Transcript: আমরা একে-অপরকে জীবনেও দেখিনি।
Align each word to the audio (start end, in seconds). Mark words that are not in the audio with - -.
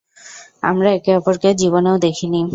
আমরা 0.63 0.89
একে-অপরকে 0.91 1.49
জীবনেও 1.53 1.95
দেখিনি। 1.97 2.41